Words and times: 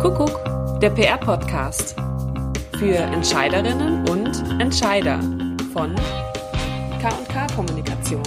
Kuckuck, 0.00 0.80
der 0.80 0.90
PR-Podcast. 0.90 1.96
Für 2.78 2.96
Entscheiderinnen 2.96 4.08
und 4.08 4.60
Entscheider 4.60 5.18
von 5.72 5.94
K&K 7.00 7.46
Kommunikation. 7.54 8.22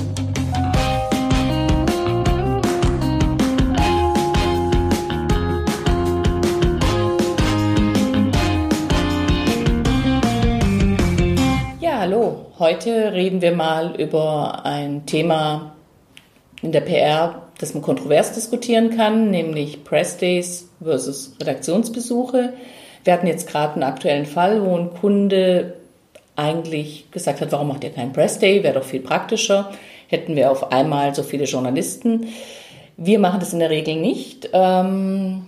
Ja, 11.79 11.99
hallo. 11.99 12.47
Heute 12.59 13.13
reden 13.13 13.41
wir 13.41 13.55
mal 13.55 13.95
über 13.99 14.65
ein 14.65 15.05
Thema 15.05 15.75
in 16.61 16.71
der 16.71 16.81
PR, 16.81 17.46
das 17.59 17.73
man 17.73 17.83
kontrovers 17.83 18.33
diskutieren 18.33 18.95
kann, 18.95 19.31
nämlich 19.31 19.83
Press 19.83 20.17
Days 20.17 20.69
versus 20.81 21.35
Redaktionsbesuche. 21.39 22.53
Wir 23.03 23.13
hatten 23.13 23.27
jetzt 23.27 23.47
gerade 23.47 23.73
einen 23.73 23.83
aktuellen 23.83 24.25
Fall, 24.25 24.63
wo 24.65 24.77
ein 24.77 24.93
Kunde 24.93 25.75
eigentlich 26.35 27.09
gesagt 27.11 27.41
hat, 27.41 27.51
warum 27.51 27.69
macht 27.69 27.83
ihr 27.83 27.89
keinen 27.89 28.13
Press 28.13 28.39
Day? 28.39 28.63
Wäre 28.63 28.75
doch 28.75 28.83
viel 28.83 28.99
praktischer. 29.01 29.71
Hätten 30.07 30.35
wir 30.35 30.51
auf 30.51 30.71
einmal 30.71 31.15
so 31.15 31.23
viele 31.23 31.45
Journalisten. 31.45 32.27
Wir 32.95 33.19
machen 33.19 33.39
das 33.39 33.53
in 33.53 33.59
der 33.59 33.69
Regel 33.69 33.95
nicht, 33.95 34.49
ähm, 34.53 35.45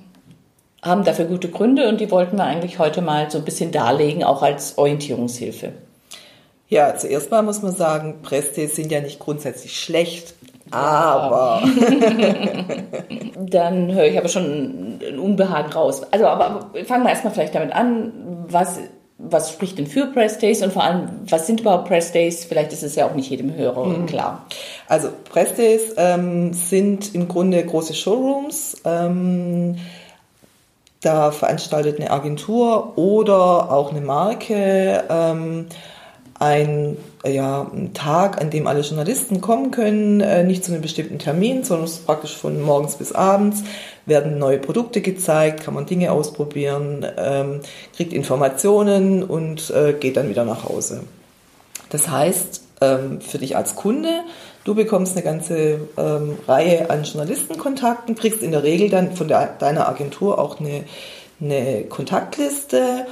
haben 0.83 1.03
dafür 1.03 1.25
gute 1.25 1.49
Gründe 1.49 1.89
und 1.89 1.99
die 1.99 2.11
wollten 2.11 2.38
wir 2.38 2.44
eigentlich 2.44 2.77
heute 2.77 3.02
mal 3.02 3.30
so 3.31 3.39
ein 3.39 3.44
bisschen 3.44 3.71
darlegen, 3.71 4.23
auch 4.23 4.44
als 4.44 4.77
Orientierungshilfe. 4.77 5.73
Ja, 6.69 6.95
zuerst 6.95 7.31
mal 7.31 7.41
muss 7.41 7.63
man 7.63 7.75
sagen, 7.75 8.21
Press-Days 8.21 8.75
sind 8.75 8.91
ja 8.91 9.02
nicht 9.02 9.19
grundsätzlich 9.19 9.80
schlecht. 9.80 10.35
Aber. 10.71 11.61
Dann 13.37 13.93
höre 13.93 14.05
ich 14.05 14.17
aber 14.17 14.27
schon 14.27 14.99
ein 15.01 15.19
Unbehagen 15.19 15.71
raus. 15.71 16.01
Also, 16.11 16.27
aber 16.27 16.69
fangen 16.85 17.03
wir 17.03 17.09
erstmal 17.09 17.33
vielleicht 17.33 17.55
damit 17.55 17.73
an, 17.73 18.11
was, 18.47 18.79
was 19.17 19.52
spricht 19.52 19.77
denn 19.77 19.88
für 19.88 20.07
Press 20.07 20.38
Days 20.38 20.61
und 20.61 20.73
vor 20.73 20.83
allem, 20.83 21.09
was 21.27 21.47
sind 21.47 21.61
überhaupt 21.61 21.88
Press 21.88 22.11
Days? 22.11 22.45
Vielleicht 22.45 22.73
ist 22.73 22.83
es 22.83 22.95
ja 22.95 23.07
auch 23.07 23.16
nicht 23.16 23.29
jedem 23.29 23.55
Hörer 23.55 23.85
mhm. 23.85 24.05
klar. 24.05 24.45
Also, 24.88 25.09
Press 25.31 25.55
Days 25.55 25.94
ähm, 25.97 26.53
sind 26.53 27.16
im 27.16 27.27
Grunde 27.27 27.63
große 27.66 27.94
Showrooms. 27.94 28.81
Ähm, 28.85 29.77
da 31.01 31.31
veranstaltet 31.31 31.99
eine 31.99 32.11
Agentur 32.11 32.97
oder 32.97 33.72
auch 33.72 33.91
eine 33.91 34.01
Marke 34.01 35.03
ähm, 35.09 35.67
ein, 36.39 36.97
ja, 37.25 37.69
ein 37.73 37.93
Tag, 37.93 38.41
an 38.41 38.49
dem 38.49 38.65
alle 38.65 38.79
Journalisten 38.79 39.41
kommen 39.41 39.71
können, 39.71 40.21
äh, 40.21 40.43
nicht 40.43 40.63
zu 40.63 40.71
einem 40.71 40.81
bestimmten 40.81 41.19
Termin, 41.19 41.65
sondern 41.65 41.89
praktisch 42.05 42.35
von 42.37 42.61
morgens 42.61 42.95
bis 42.95 43.11
abends, 43.11 43.63
werden 44.05 44.39
neue 44.39 44.57
Produkte 44.57 45.01
gezeigt, 45.01 45.63
kann 45.63 45.73
man 45.73 45.85
Dinge 45.85 46.11
ausprobieren, 46.11 47.05
ähm, 47.17 47.59
kriegt 47.95 48.13
Informationen 48.13 49.21
und 49.23 49.69
äh, 49.71 49.93
geht 49.93 50.15
dann 50.15 50.29
wieder 50.29 50.45
nach 50.45 50.63
Hause. 50.63 51.01
Das 51.89 52.09
heißt, 52.09 52.61
ähm, 52.81 53.19
für 53.19 53.37
dich 53.37 53.57
als 53.57 53.75
Kunde, 53.75 54.21
du 54.63 54.75
bekommst 54.75 55.15
eine 55.15 55.23
ganze 55.23 55.81
ähm, 55.97 56.37
Reihe 56.47 56.89
an 56.89 57.03
Journalistenkontakten, 57.03 58.15
kriegst 58.15 58.41
in 58.41 58.51
der 58.51 58.63
Regel 58.63 58.89
dann 58.89 59.11
von 59.15 59.27
der, 59.27 59.47
deiner 59.59 59.89
Agentur 59.89 60.39
auch 60.39 60.61
eine, 60.61 60.85
eine 61.41 61.83
Kontaktliste 61.83 63.05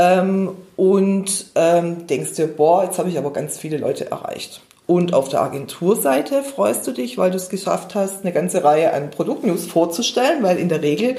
ähm, 0.00 0.50
und 0.76 1.46
ähm, 1.56 2.06
denkst 2.06 2.32
dir, 2.32 2.46
boah, 2.46 2.84
jetzt 2.84 2.98
habe 2.98 3.10
ich 3.10 3.18
aber 3.18 3.32
ganz 3.34 3.58
viele 3.58 3.76
Leute 3.76 4.10
erreicht. 4.10 4.62
Und 4.86 5.12
auf 5.12 5.28
der 5.28 5.42
Agenturseite 5.42 6.42
freust 6.42 6.86
du 6.86 6.92
dich, 6.92 7.18
weil 7.18 7.30
du 7.30 7.36
es 7.36 7.50
geschafft 7.50 7.94
hast, 7.94 8.22
eine 8.24 8.32
ganze 8.32 8.64
Reihe 8.64 8.92
an 8.94 9.10
Produktnews 9.10 9.66
vorzustellen, 9.66 10.42
weil 10.42 10.58
in 10.58 10.70
der 10.70 10.82
Regel 10.82 11.16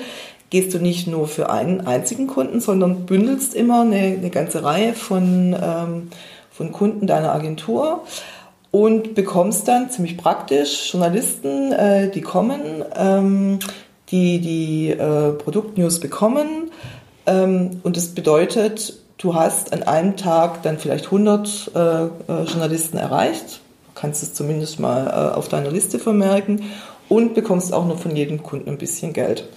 gehst 0.50 0.74
du 0.74 0.80
nicht 0.80 1.08
nur 1.08 1.28
für 1.28 1.50
einen 1.52 1.82
einzigen 1.82 2.28
Kunden, 2.28 2.60
sondern 2.60 3.06
bündelst 3.06 3.54
immer 3.54 3.82
eine, 3.82 4.18
eine 4.18 4.30
ganze 4.32 4.64
Reihe 4.64 4.94
von, 4.94 5.56
ähm, 5.62 6.10
von 6.52 6.72
Kunden 6.72 7.06
deiner 7.08 7.34
Agentur 7.34 8.02
und 8.72 9.14
bekommst 9.14 9.68
dann 9.68 9.92
ziemlich 9.92 10.18
praktisch 10.18 10.92
Journalisten, 10.92 11.72
äh, 11.72 12.10
die 12.10 12.22
kommen, 12.22 12.84
ähm, 12.96 13.60
die 14.10 14.40
die 14.40 14.90
äh, 14.90 15.34
Produktnews 15.34 16.00
bekommen. 16.00 16.71
Ähm, 17.26 17.82
und 17.84 17.98
das 17.98 18.08
bedeutet, 18.10 19.02
Du 19.22 19.36
hast 19.36 19.72
an 19.72 19.84
einem 19.84 20.18
Tag 20.18 20.64
dann 20.64 20.80
vielleicht 20.80 21.06
100 21.06 21.72
äh, 21.76 21.80
äh, 21.80 22.08
Journalisten 22.46 22.98
erreicht, 22.98 23.62
kannst 23.94 24.24
es 24.24 24.34
zumindest 24.34 24.80
mal 24.80 25.06
äh, 25.06 25.38
auf 25.38 25.48
deiner 25.48 25.70
Liste 25.70 26.00
vermerken 26.00 26.72
und 27.08 27.36
bekommst 27.36 27.72
auch 27.72 27.86
noch 27.86 28.00
von 28.00 28.16
jedem 28.16 28.42
Kunden 28.42 28.68
ein 28.68 28.80
bisschen 28.80 29.14
Geld. 29.14 29.48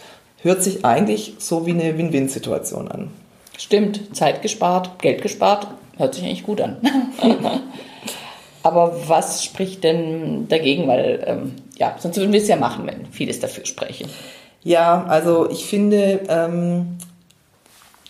Hört 0.43 0.63
sich 0.63 0.85
eigentlich 0.85 1.37
so 1.39 1.65
wie 1.65 1.71
eine 1.71 1.97
Win-Win-Situation 1.97 2.89
an. 2.89 3.11
Stimmt, 3.57 4.15
Zeit 4.15 4.43
gespart, 4.43 4.99
Geld 5.01 5.23
gespart, 5.23 5.67
hört 5.97 6.15
sich 6.15 6.25
eigentlich 6.25 6.45
gut 6.45 6.61
an. 6.61 6.77
Aber 8.63 9.09
was 9.09 9.45
spricht 9.45 9.83
denn 9.83 10.47
dagegen? 10.49 10.87
Weil, 10.89 11.25
ähm, 11.27 11.53
ja, 11.79 11.97
sonst 11.99 12.19
würden 12.19 12.35
wir 12.35 12.43
es 12.43 12.49
ja 12.49 12.57
machen, 12.57 12.87
wenn 12.87 13.07
vieles 13.07 13.41
dafür 13.41 13.65
spreche. 13.65 14.05
Ja, 14.63 15.05
also 15.05 15.49
ich 15.49 15.65
finde, 15.65 16.21
ähm, 16.29 16.99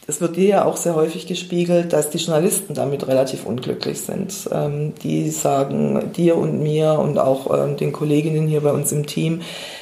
es 0.06 0.20
wird 0.20 0.36
dir 0.36 0.46
ja 0.46 0.64
auch 0.64 0.76
sehr 0.76 0.94
häufig 0.94 1.26
gespiegelt, 1.26 1.92
dass 1.92 2.10
die 2.10 2.18
Journalisten 2.18 2.74
damit 2.74 3.06
relativ 3.08 3.46
unglücklich 3.46 4.00
sind. 4.00 4.48
Ähm, 4.52 4.94
die 5.02 5.30
sagen 5.30 6.12
dir 6.12 6.36
und 6.36 6.62
mir 6.62 6.98
und 6.98 7.18
auch 7.18 7.52
ähm, 7.56 7.76
den 7.76 7.92
Kolleginnen 7.92 8.46
hier 8.46 8.60
bei 8.60 8.72
uns 8.72 8.92
im 8.92 9.06
Team, 9.06 9.40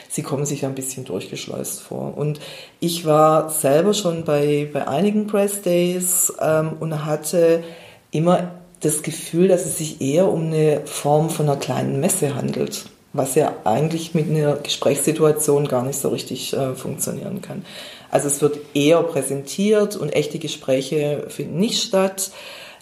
sie 0.09 0.23
kommen 0.23 0.47
sich 0.47 0.65
ein 0.65 0.75
bisschen 0.75 1.05
durchgeschleust 1.05 1.81
vor. 1.81 2.17
Und 2.17 2.39
ich 2.79 3.05
war 3.05 3.51
selber 3.51 3.95
schon 3.95 4.25
bei, 4.25 4.69
bei 4.73 4.87
einigen 4.87 5.27
Press 5.27 5.63
Days 5.63 6.33
ähm, 6.41 6.77
und 6.79 7.05
hatte 7.05 7.65
immer 8.13 8.53
das 8.81 9.03
Gefühl, 9.03 9.49
dass 9.49 9.65
es 9.65 9.79
sich 9.79 10.01
eher 10.01 10.29
um 10.29 10.47
eine 10.47 10.83
Form 10.85 11.31
von 11.31 11.49
einer 11.49 11.59
kleinen 11.59 12.01
Messe 12.01 12.35
handelt 12.35 12.87
was 13.13 13.35
ja 13.35 13.55
eigentlich 13.65 14.15
mit 14.15 14.29
einer 14.31 14.57
Gesprächssituation 14.57 15.69
gar 15.69 15.85
nicht 15.85 15.99
so 15.99 16.09
richtig 16.09 16.55
äh, 16.55 16.75
funktionieren 16.75 17.43
kann. 17.43 17.65
Also 18.11 18.29
es 18.29 18.41
wird 18.41 18.59
eher 18.75 19.03
präsentiert 19.03 19.97
und 19.97 20.11
echte 20.11 20.39
Gespräche 20.39 21.25
finden 21.29 21.59
nicht 21.59 21.83
statt. 21.83 22.31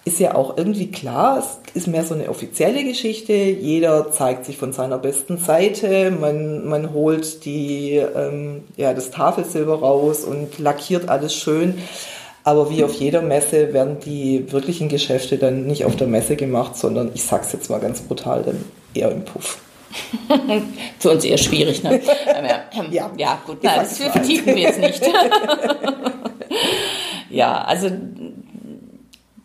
Ist 0.04 0.18
ja 0.18 0.34
auch 0.34 0.56
irgendwie 0.56 0.91
klar, 0.91 1.38
es 1.38 1.74
ist 1.74 1.86
mehr 1.86 2.04
so 2.04 2.14
eine 2.14 2.30
offizielle 2.30 2.84
Geschichte. 2.84 3.34
Jeder 3.34 4.10
zeigt 4.12 4.46
sich 4.46 4.56
von 4.56 4.72
seiner 4.72 4.98
besten 4.98 5.36
Seite. 5.36 6.10
Man, 6.10 6.66
man 6.66 6.94
holt 6.94 7.44
die, 7.44 7.97
ähm, 7.97 8.64
ja, 8.76 8.94
das 8.94 9.10
Tafelsilber 9.10 9.80
raus 9.80 10.24
und 10.24 10.58
lackiert 10.58 11.08
alles 11.08 11.34
schön. 11.34 11.74
Aber 12.44 12.70
wie 12.70 12.82
auf 12.82 12.94
jeder 12.94 13.20
Messe 13.20 13.74
werden 13.74 13.98
die 14.00 14.50
wirklichen 14.50 14.88
Geschäfte 14.88 15.36
dann 15.36 15.66
nicht 15.66 15.84
auf 15.84 15.97
der 15.97 16.06
Messe 16.06 16.36
gemacht, 16.36 16.76
sondern 16.76 17.10
ich 17.14 17.22
sag's 17.22 17.52
jetzt 17.52 17.68
mal 17.68 17.80
ganz 17.80 18.00
brutal, 18.00 18.42
dann 18.42 18.64
eher 18.94 19.10
im 19.10 19.24
Puff. 19.26 19.58
Für 20.99 21.11
uns 21.11 21.25
eher 21.25 21.39
schwierig, 21.39 21.83
ne? 21.83 22.01
ja. 22.91 23.11
ja, 23.17 23.39
gut, 23.47 23.62
nein, 23.62 23.81
das 23.81 23.99
vertiefen 23.99 24.55
wir 24.55 24.62
jetzt 24.62 24.78
nicht. 24.78 25.03
ja, 27.31 27.62
also 27.62 27.91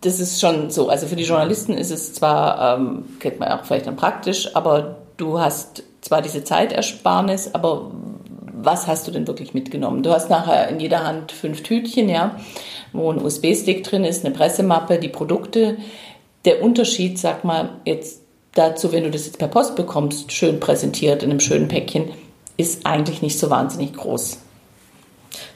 das 0.01 0.19
ist 0.19 0.39
schon 0.39 0.69
so. 0.69 0.89
Also 0.89 1.07
für 1.07 1.15
die 1.15 1.23
Journalisten 1.23 1.73
ist 1.73 1.91
es 1.91 2.13
zwar, 2.13 2.77
ähm, 2.77 3.05
kennt 3.19 3.39
man 3.39 3.51
auch 3.51 3.65
vielleicht 3.65 3.87
dann 3.87 3.95
praktisch, 3.95 4.55
aber 4.55 4.97
du 5.17 5.39
hast 5.39 5.83
zwar 6.01 6.21
diese 6.21 6.43
Zeitersparnis, 6.43 7.53
aber 7.53 7.91
was 8.53 8.87
hast 8.87 9.07
du 9.07 9.11
denn 9.11 9.27
wirklich 9.27 9.53
mitgenommen? 9.53 10.03
Du 10.03 10.11
hast 10.11 10.29
nachher 10.29 10.69
in 10.69 10.79
jeder 10.79 11.05
Hand 11.05 11.31
fünf 11.31 11.63
Tütchen, 11.63 12.09
ja, 12.09 12.37
wo 12.93 13.11
ein 13.11 13.21
USB-Stick 13.21 13.83
drin 13.83 14.05
ist, 14.05 14.25
eine 14.25 14.33
Pressemappe, 14.33 14.99
die 14.99 15.09
Produkte. 15.09 15.77
Der 16.45 16.63
Unterschied, 16.63 17.17
sag 17.17 17.43
mal, 17.43 17.69
jetzt 17.85 18.24
dazu, 18.55 18.91
wenn 18.91 19.03
du 19.03 19.11
das 19.11 19.27
jetzt 19.27 19.37
per 19.37 19.47
Post 19.47 19.75
bekommst, 19.75 20.31
schön 20.31 20.59
präsentiert 20.59 21.21
in 21.21 21.29
einem 21.29 21.39
schönen 21.39 21.67
Päckchen, 21.67 22.09
ist 22.57 22.85
eigentlich 22.85 23.21
nicht 23.21 23.37
so 23.37 23.51
wahnsinnig 23.51 23.93
groß. 23.93 24.39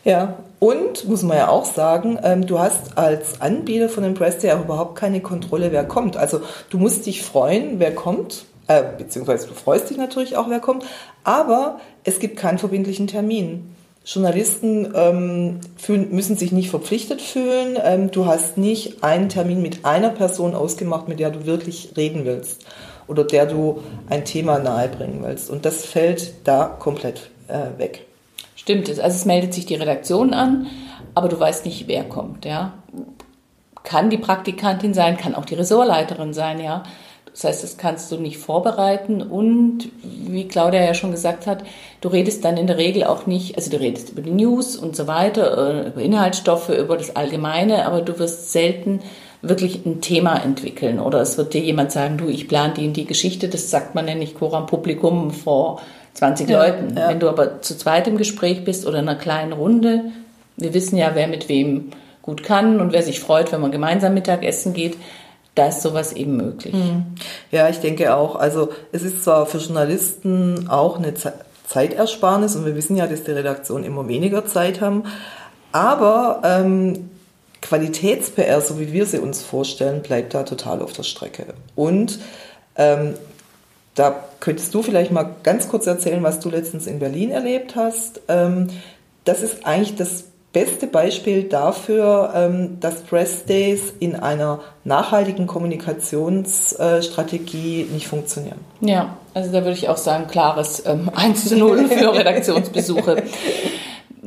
Ja, 0.04 0.38
und 0.60 1.08
muss 1.08 1.24
man 1.24 1.38
ja 1.38 1.50
auch 1.50 1.66
sagen, 1.66 2.20
ähm, 2.22 2.46
du 2.46 2.60
hast 2.60 2.98
als 2.98 3.42
Anbieter 3.42 3.90
von 3.90 4.04
dem 4.04 4.14
Press 4.14 4.38
Day 4.40 4.52
auch 4.52 4.66
überhaupt 4.66 4.96
keine 4.96 5.22
Kontrolle, 5.22 5.72
wer 5.72 5.86
kommt. 5.86 6.18
Also 6.18 6.42
du 6.70 6.78
musst 6.78 7.06
dich 7.06 7.24
freuen, 7.24 7.80
wer 7.80 7.96
kommt, 7.96 8.46
äh, 8.68 8.84
beziehungsweise 8.98 9.48
du 9.48 9.54
freust 9.54 9.90
dich 9.90 9.98
natürlich 9.98 10.36
auch, 10.36 10.50
wer 10.50 10.60
kommt, 10.60 10.86
aber 11.24 11.80
es 12.04 12.20
gibt 12.20 12.38
keinen 12.38 12.58
verbindlichen 12.58 13.08
Termin. 13.08 13.74
Journalisten 14.06 14.92
ähm, 14.96 15.60
fühlen, 15.78 16.10
müssen 16.12 16.36
sich 16.36 16.52
nicht 16.52 16.70
verpflichtet 16.70 17.22
fühlen. 17.22 17.78
Ähm, 17.82 18.12
du 18.12 18.26
hast 18.26 18.58
nicht 18.58 19.04
einen 19.04 19.30
Termin 19.30 19.62
mit 19.62 19.86
einer 19.86 20.10
Person 20.10 20.56
ausgemacht, 20.56 21.08
mit 21.08 21.20
der 21.20 21.30
du 21.30 21.46
wirklich 21.46 21.94
reden 21.96 22.26
willst 22.26 22.66
oder 23.10 23.24
der 23.24 23.46
du 23.48 23.82
ein 24.10 24.24
Thema 24.24 24.60
nahebringen 24.60 25.24
willst. 25.24 25.50
Und 25.50 25.66
das 25.66 25.86
fällt 25.86 26.48
da 26.48 26.66
komplett 26.66 27.30
äh, 27.48 27.78
weg. 27.78 28.06
Stimmt, 28.56 28.88
also 28.88 29.02
es 29.02 29.26
meldet 29.26 29.54
sich 29.54 29.66
die 29.66 29.76
Redaktion 29.76 30.34
an, 30.34 30.68
aber 31.16 31.28
du 31.28 31.40
weißt 31.40 31.66
nicht, 31.66 31.88
wer 31.88 32.04
kommt, 32.04 32.46
ja. 32.46 32.74
Kann 33.84 34.10
die 34.10 34.18
Praktikantin 34.18 34.94
sein, 34.94 35.18
kann 35.18 35.34
auch 35.34 35.46
die 35.46 35.56
Ressortleiterin 35.56 36.34
sein, 36.34 36.62
ja. 36.62 36.84
Das 37.32 37.44
heißt, 37.44 37.64
das 37.64 37.78
kannst 37.78 38.12
du 38.12 38.18
nicht 38.18 38.38
vorbereiten 38.38 39.22
und 39.22 39.90
wie 40.04 40.48
Claudia 40.48 40.84
ja 40.84 40.94
schon 40.94 41.12
gesagt 41.12 41.48
hat, 41.48 41.64
du 42.02 42.10
redest 42.10 42.44
dann 42.44 42.58
in 42.58 42.68
der 42.68 42.78
Regel 42.78 43.06
auch 43.06 43.28
nicht, 43.28 43.56
also 43.56 43.72
du 43.72 43.80
redest 43.80 44.10
über 44.10 44.22
die 44.22 44.32
News 44.32 44.76
und 44.76 44.96
so 44.96 45.08
weiter, 45.08 45.86
äh, 45.86 45.88
über 45.88 46.02
Inhaltsstoffe, 46.02 46.70
über 46.70 46.98
das 46.98 47.16
Allgemeine, 47.16 47.86
aber 47.86 48.02
du 48.02 48.20
wirst 48.20 48.52
selten 48.52 49.00
wirklich 49.42 49.86
ein 49.86 50.02
Thema 50.02 50.38
entwickeln 50.38 51.00
oder 51.00 51.22
es 51.22 51.38
wird 51.38 51.54
dir 51.54 51.62
jemand 51.62 51.92
sagen, 51.92 52.18
du, 52.18 52.28
ich 52.28 52.48
plane 52.48 52.74
die 52.74 52.86
in 52.86 52.94
die 52.94 53.06
Geschichte, 53.06 53.48
das 53.48 53.70
sagt 53.70 53.96
man 53.96 54.08
ja 54.08 54.16
nicht 54.16 54.38
Quorum 54.38 54.66
Publikum 54.66 55.32
vor 55.32 55.82
20 56.16 56.50
ja, 56.50 56.60
Leuten. 56.60 56.98
Ja. 56.98 57.10
Wenn 57.10 57.20
du 57.20 57.30
aber 57.30 57.62
zu 57.62 57.78
zweit 57.78 58.08
im 58.08 58.18
Gespräch 58.18 58.66
bist 58.66 58.86
oder 58.86 59.00
in 59.00 59.08
einer 59.08 59.18
kleinen 59.18 59.54
Runde, 59.54 60.06
wir 60.58 60.74
wissen 60.74 60.98
ja, 60.98 61.12
wer 61.14 61.28
mit 61.28 61.48
wem 61.48 61.92
gut 62.22 62.44
kann 62.44 62.82
und 62.82 62.92
wer 62.92 63.02
sich 63.02 63.22
freut, 63.22 63.52
wenn 63.52 63.62
man 63.62 63.72
gemeinsam 63.72 64.14
Mittagessen 64.14 64.74
geht, 64.74 64.98
da 65.56 65.68
ist 65.68 65.82
sowas 65.82 66.14
eben 66.14 66.38
möglich. 66.38 66.74
Hm. 66.74 67.06
Ja, 67.52 67.70
ich 67.70 67.80
denke 67.80 68.16
auch. 68.16 68.36
Also 68.36 68.70
es 68.92 69.04
ist 69.04 69.24
zwar 69.24 69.46
für 69.46 69.58
Journalisten 69.58 70.70
auch 70.70 70.98
eine 70.98 71.14
Zeitersparnis 71.66 72.56
und 72.56 72.66
wir 72.66 72.76
wissen 72.76 72.98
ja, 72.98 73.08
dass 73.08 73.24
die 73.24 73.32
Redaktionen 73.32 73.86
immer 73.86 74.08
weniger 74.08 74.46
Zeit 74.46 74.82
haben, 74.82 75.04
aber 75.72 76.42
ähm, 76.44 77.10
Qualitäts-PR, 77.62 78.62
so 78.62 78.80
wie 78.80 78.94
wir 78.94 79.06
sie 79.06 79.20
uns 79.20 79.44
vorstellen, 79.44 80.02
bleibt 80.02 80.34
da 80.34 80.44
total 80.44 80.82
auf 80.82 80.94
der 80.94 81.04
Strecke. 81.04 81.48
Und 81.76 82.18
ähm, 82.76 83.16
da 83.96 84.24
könntest 84.40 84.74
du 84.74 84.82
vielleicht 84.82 85.12
mal 85.12 85.36
ganz 85.44 85.68
kurz 85.68 85.86
erzählen, 85.86 86.24
was 86.24 86.40
du 86.40 86.50
letztens 86.50 86.88
in 86.88 87.00
Berlin 87.00 87.32
erlebt 87.32 87.76
hast. 87.76 88.22
Ähm, 88.30 88.70
das 89.26 89.42
ist 89.42 89.66
eigentlich 89.66 89.98
das 89.98 90.24
beste 90.54 90.88
Beispiel 90.88 91.44
dafür, 91.44 92.32
ähm, 92.34 92.80
dass 92.80 93.02
Press 93.02 93.44
Days 93.46 93.94
in 94.00 94.16
einer 94.16 94.62
nachhaltigen 94.84 95.46
Kommunikationsstrategie 95.46 97.88
nicht 97.92 98.08
funktionieren. 98.08 98.58
Ja, 98.82 99.18
also 99.34 99.52
da 99.52 99.60
würde 99.60 99.74
ich 99.74 99.90
auch 99.90 99.98
sagen, 99.98 100.28
klares 100.28 100.82
ähm, 100.86 101.12
1 101.14 101.50
zu 101.50 101.58
0 101.58 101.90
für 101.90 102.14
Redaktionsbesuche. 102.14 103.24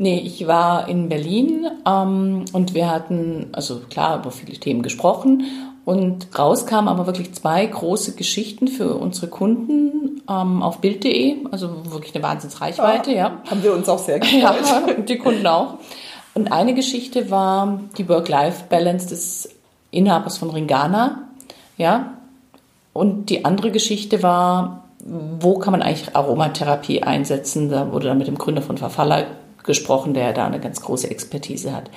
Nee, 0.02 0.19
ich 0.19 0.49
war 0.49 0.88
in 0.88 1.08
Berlin 1.08 1.64
ähm, 1.87 2.44
und 2.52 2.75
wir 2.75 2.90
hatten, 2.90 3.50
also 3.52 3.82
klar, 3.88 4.19
über 4.19 4.32
viele 4.32 4.58
Themen 4.58 4.82
gesprochen 4.82 5.44
und 5.84 6.26
rauskamen 6.37 6.88
aber 6.88 7.06
wirklich 7.06 7.32
zwei 7.34 7.64
große 7.64 8.16
Geschichten 8.16 8.66
für 8.66 8.96
unsere 8.96 9.28
Kunden 9.28 10.20
ähm, 10.28 10.60
auf 10.60 10.78
Bild.de, 10.78 11.46
also 11.52 11.93
wirklich 11.93 12.16
eine 12.16 12.25
Wahnsinnsreichweite, 12.25 13.12
ja, 13.12 13.16
ja. 13.16 13.43
Haben 13.49 13.62
wir 13.62 13.72
uns 13.72 13.88
auch 13.88 14.00
sehr 14.00 14.19
gefreut. 14.19 14.43
Ja, 14.43 14.93
die 14.94 15.19
Kunden 15.19 15.46
auch. 15.46 15.75
Und 16.34 16.50
eine 16.50 16.75
Geschichte 16.75 17.31
war 17.31 17.78
die 17.96 18.08
Work-Life-Balance 18.08 19.06
des 19.06 19.50
Inhabers 19.93 20.37
von 20.37 20.50
Ringana, 20.50 21.28
ja. 21.76 22.14
Und 22.93 23.26
die 23.26 23.44
andere 23.44 23.70
Geschichte 23.70 24.25
war, 24.25 24.82
wo 25.38 25.60
kann 25.60 25.70
man 25.70 25.81
eigentlich 25.81 26.16
Aromatherapie 26.16 27.05
einsetzen? 27.05 27.69
Da 27.69 27.93
wurde 27.93 28.08
dann 28.08 28.19
mit 28.19 28.26
dem 28.26 28.37
Gründer 28.37 28.62
von 28.62 28.78
Verfaller 28.78 29.26
gesprochen, 29.64 30.14
der 30.14 30.32
da 30.32 30.47
eine 30.47 30.61
ganz 30.61 30.81
große 30.81 31.11
Expertise 31.11 31.75
hat. 31.75 31.91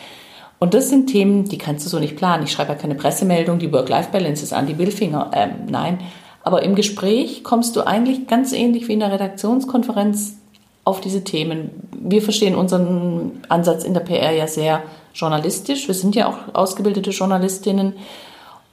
Und 0.59 0.73
das 0.73 0.89
sind 0.89 1.07
Themen, 1.07 1.45
die 1.45 1.57
kannst 1.57 1.85
du 1.85 1.89
so 1.89 1.99
nicht 1.99 2.15
planen. 2.15 2.43
Ich 2.43 2.51
schreibe 2.51 2.73
ja 2.73 2.77
keine 2.77 2.95
Pressemeldung, 2.95 3.59
die 3.59 3.71
Work-Life-Balance 3.71 4.43
ist 4.43 4.53
an 4.53 4.67
die 4.67 4.73
Billfinger. 4.73 5.31
Ähm, 5.33 5.51
nein. 5.67 5.99
Aber 6.43 6.63
im 6.63 6.75
Gespräch 6.75 7.43
kommst 7.43 7.75
du 7.75 7.85
eigentlich 7.85 8.27
ganz 8.27 8.53
ähnlich 8.53 8.87
wie 8.87 8.93
in 8.93 8.99
der 8.99 9.11
Redaktionskonferenz 9.11 10.37
auf 10.85 11.01
diese 11.01 11.23
Themen. 11.23 11.71
Wir 11.91 12.21
verstehen 12.21 12.55
unseren 12.55 13.41
Ansatz 13.49 13.83
in 13.83 13.93
der 13.93 14.01
PR 14.01 14.31
ja 14.31 14.47
sehr 14.47 14.83
journalistisch. 15.13 15.87
Wir 15.87 15.95
sind 15.95 16.15
ja 16.15 16.29
auch 16.29 16.53
ausgebildete 16.53 17.09
Journalistinnen. 17.09 17.93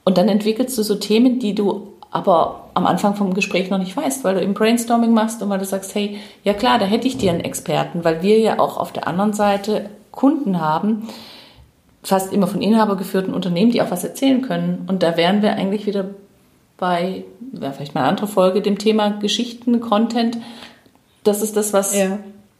Und 0.05 0.17
dann 0.17 0.29
entwickelst 0.29 0.77
du 0.77 0.83
so 0.83 0.95
Themen, 0.95 1.39
die 1.39 1.55
du 1.55 1.82
aber 2.13 2.69
am 2.75 2.85
Anfang 2.85 3.15
vom 3.15 3.33
Gespräch 3.33 3.71
noch 3.71 3.79
nicht 3.79 3.97
weißt, 3.97 4.23
weil 4.23 4.35
du 4.35 4.41
im 4.41 4.53
Brainstorming 4.53 5.13
machst 5.13 5.41
und 5.41 5.49
weil 5.49 5.57
du 5.57 5.65
sagst, 5.65 5.95
hey, 5.95 6.19
ja 6.43 6.53
klar, 6.53 6.77
da 6.77 6.85
hätte 6.85 7.07
ich 7.07 7.17
dir 7.17 7.31
einen 7.31 7.41
Experten, 7.41 8.03
weil 8.03 8.21
wir 8.21 8.39
ja 8.39 8.59
auch 8.59 8.77
auf 8.77 8.91
der 8.91 9.07
anderen 9.07 9.33
Seite 9.33 9.89
Kunden 10.11 10.61
haben, 10.61 11.09
fast 12.03 12.31
immer 12.31 12.45
von 12.45 12.61
Inhaber 12.61 12.97
geführten 12.97 13.33
Unternehmen, 13.33 13.71
die 13.71 13.81
auch 13.81 13.89
was 13.89 14.03
erzählen 14.03 14.43
können. 14.43 14.85
Und 14.87 15.01
da 15.01 15.17
wären 15.17 15.41
wir 15.41 15.53
eigentlich 15.53 15.87
wieder 15.87 16.11
bei, 16.77 17.23
wäre 17.51 17.73
vielleicht 17.73 17.95
mal 17.95 18.01
eine 18.01 18.09
andere 18.09 18.27
Folge, 18.27 18.61
dem 18.61 18.77
Thema 18.77 19.09
Geschichten, 19.09 19.79
Content, 19.79 20.37
das 21.23 21.41
ist 21.41 21.57
das, 21.57 21.73
was 21.73 21.97
ja. 21.97 22.19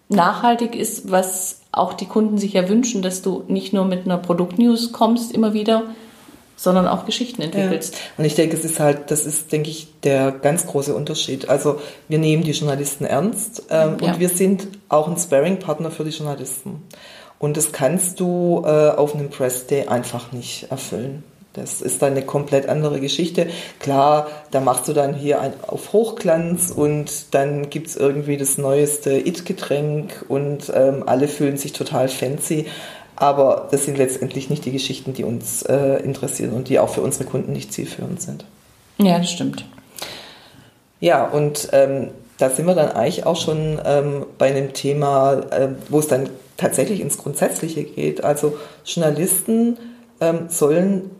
nachhaltig 0.09 0.75
ist, 0.75 1.11
was 1.11 1.61
auch 1.71 1.93
die 1.93 2.05
Kunden 2.05 2.39
sich 2.39 2.53
ja 2.53 2.69
wünschen, 2.69 3.03
dass 3.03 3.21
du 3.21 3.43
nicht 3.47 3.71
nur 3.71 3.85
mit 3.85 4.05
einer 4.05 4.17
Produktnews 4.17 4.93
kommst 4.93 5.31
immer 5.31 5.53
wieder, 5.53 5.83
sondern 6.55 6.87
auch 6.87 7.05
Geschichten 7.05 7.41
entwickelst. 7.41 7.95
Ja. 7.95 7.99
Und 8.17 8.25
ich 8.25 8.35
denke, 8.35 8.55
es 8.55 8.63
ist 8.63 8.79
halt, 8.79 9.11
das 9.11 9.25
ist, 9.25 9.51
denke 9.51 9.69
ich, 9.69 9.87
der 10.03 10.31
ganz 10.31 10.65
große 10.67 10.93
Unterschied. 10.95 11.49
Also 11.49 11.79
wir 12.07 12.19
nehmen 12.19 12.43
die 12.43 12.51
Journalisten 12.51 13.05
ernst 13.05 13.63
ähm, 13.69 13.97
ja. 14.01 14.13
und 14.13 14.19
wir 14.19 14.29
sind 14.29 14.67
auch 14.89 15.07
ein 15.07 15.17
Sparring-Partner 15.17 15.91
für 15.91 16.03
die 16.03 16.11
Journalisten. 16.11 16.83
Und 17.39 17.57
das 17.57 17.71
kannst 17.71 18.19
du 18.19 18.63
äh, 18.65 18.89
auf 18.91 19.15
einem 19.15 19.29
Press 19.29 19.67
Day 19.67 19.87
einfach 19.87 20.31
nicht 20.31 20.71
erfüllen. 20.71 21.23
Das 21.53 21.81
ist 21.81 22.01
dann 22.01 22.13
eine 22.13 22.23
komplett 22.23 22.67
andere 22.67 22.99
Geschichte. 22.99 23.47
Klar, 23.79 24.27
da 24.49 24.59
machst 24.59 24.87
du 24.87 24.93
dann 24.93 25.13
hier 25.13 25.39
ein, 25.39 25.53
auf 25.67 25.93
Hochglanz 25.93 26.71
und 26.71 27.33
dann 27.35 27.69
gibt 27.69 27.87
es 27.87 27.95
irgendwie 27.95 28.37
das 28.37 28.57
neueste 28.57 29.13
It-Getränk 29.13 30.25
und 30.27 30.71
ähm, 30.73 31.03
alle 31.05 31.27
fühlen 31.27 31.57
sich 31.57 31.73
total 31.73 32.07
fancy. 32.07 32.65
Aber 33.15 33.67
das 33.71 33.85
sind 33.85 33.97
letztendlich 33.97 34.49
nicht 34.49 34.65
die 34.65 34.71
Geschichten, 34.71 35.13
die 35.13 35.23
uns 35.23 35.61
äh, 35.63 36.01
interessieren 36.03 36.53
und 36.53 36.69
die 36.69 36.79
auch 36.79 36.89
für 36.89 37.01
unsere 37.01 37.25
Kunden 37.25 37.53
nicht 37.53 37.71
zielführend 37.71 38.21
sind. 38.21 38.45
Ja, 38.97 39.17
das 39.17 39.31
stimmt. 39.31 39.65
Ja, 40.99 41.25
und 41.25 41.69
ähm, 41.73 42.09
da 42.37 42.49
sind 42.49 42.65
wir 42.65 42.75
dann 42.75 42.89
eigentlich 42.89 43.25
auch 43.25 43.35
schon 43.35 43.79
ähm, 43.85 44.25
bei 44.37 44.47
einem 44.47 44.73
Thema, 44.73 45.33
äh, 45.51 45.69
wo 45.89 45.99
es 45.99 46.07
dann 46.07 46.29
tatsächlich 46.57 47.01
ins 47.01 47.17
Grundsätzliche 47.17 47.83
geht. 47.83 48.23
Also 48.23 48.57
Journalisten 48.85 49.77
ähm, 50.21 50.47
sollen 50.49 51.11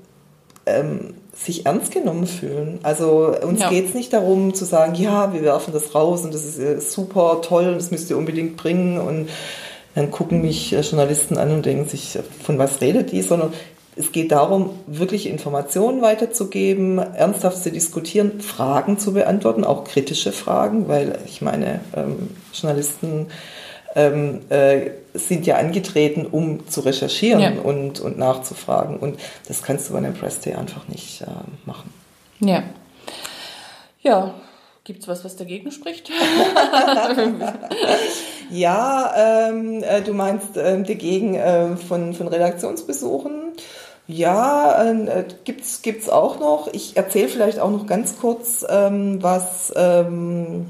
ähm, 0.65 1.15
sich 1.35 1.65
ernst 1.65 1.91
genommen 1.91 2.27
fühlen. 2.27 2.79
Also 2.83 3.35
uns 3.41 3.59
ja. 3.59 3.69
geht 3.69 3.89
es 3.89 3.93
nicht 3.93 4.13
darum 4.13 4.53
zu 4.53 4.65
sagen, 4.65 4.95
ja, 4.95 5.33
wir 5.33 5.41
werfen 5.41 5.73
das 5.73 5.95
raus 5.95 6.23
und 6.23 6.33
das 6.33 6.45
ist 6.45 6.59
äh, 6.59 6.79
super 6.79 7.41
toll 7.41 7.67
und 7.67 7.75
das 7.75 7.91
müsst 7.91 8.09
ihr 8.09 8.17
unbedingt 8.17 8.55
bringen 8.55 8.99
und 8.99 9.29
dann 9.95 10.11
gucken 10.11 10.41
mich 10.41 10.73
äh, 10.73 10.81
Journalisten 10.81 11.37
an 11.37 11.51
und 11.51 11.65
denken 11.65 11.87
sich, 11.87 12.17
von 12.43 12.57
was 12.57 12.81
redet 12.81 13.11
die, 13.11 13.21
sondern 13.21 13.53
es 13.95 14.11
geht 14.11 14.31
darum, 14.31 14.71
wirklich 14.87 15.27
Informationen 15.27 16.01
weiterzugeben, 16.01 16.97
ernsthaft 16.97 17.61
zu 17.61 17.71
diskutieren, 17.71 18.41
Fragen 18.41 18.97
zu 18.97 19.13
beantworten, 19.13 19.63
auch 19.63 19.83
kritische 19.83 20.31
Fragen, 20.31 20.87
weil 20.87 21.19
ich 21.27 21.41
meine, 21.41 21.79
ähm, 21.95 22.31
Journalisten 22.53 23.27
ähm, 23.95 24.41
äh, 24.49 24.89
sind 25.13 25.45
ja 25.45 25.57
angetreten, 25.57 26.25
um 26.25 26.67
zu 26.67 26.81
recherchieren 26.81 27.41
ja. 27.41 27.51
und, 27.61 27.99
und 27.99 28.17
nachzufragen. 28.17 28.97
Und 28.97 29.19
das 29.47 29.61
kannst 29.61 29.89
du 29.89 29.93
bei 29.93 29.99
einem 29.99 30.15
Press 30.15 30.39
Day 30.39 30.55
einfach 30.55 30.87
nicht 30.87 31.21
äh, 31.21 31.27
machen. 31.65 31.93
Ja. 32.39 32.63
Ja, 34.01 34.33
Gibt 34.85 35.03
es 35.03 35.07
was, 35.07 35.23
was 35.23 35.37
dagegen 35.37 35.71
spricht? 35.71 36.09
ja, 38.51 39.49
ähm, 39.49 39.83
äh, 39.83 40.01
du 40.01 40.13
meinst 40.13 40.57
äh, 40.57 40.81
dagegen 40.81 41.35
äh, 41.35 41.75
von, 41.77 42.13
von 42.13 42.27
Redaktionsbesuchen. 42.27 43.53
Ja, 44.07 44.83
äh, 44.83 45.23
gibt's 45.45 45.81
gibt's 45.81 46.09
auch 46.09 46.39
noch. 46.39 46.67
Ich 46.73 46.97
erzähle 46.97 47.29
vielleicht 47.29 47.59
auch 47.59 47.71
noch 47.71 47.87
ganz 47.87 48.17
kurz, 48.19 48.65
ähm, 48.69 49.21
was 49.21 49.71
ähm, 49.75 50.65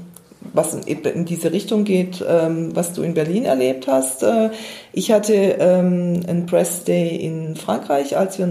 was 0.52 0.74
in 0.74 1.24
diese 1.24 1.52
Richtung 1.52 1.84
geht, 1.84 2.24
ähm, 2.26 2.76
was 2.76 2.92
du 2.92 3.02
in 3.02 3.14
Berlin 3.14 3.44
erlebt 3.44 3.86
hast. 3.88 4.22
Äh, 4.22 4.50
ich 4.92 5.10
hatte 5.10 5.34
ähm, 5.34 6.20
einen 6.28 6.46
Press 6.46 6.84
Day 6.84 7.16
in 7.16 7.56
Frankreich, 7.56 8.16
als 8.16 8.38
wir 8.38 8.46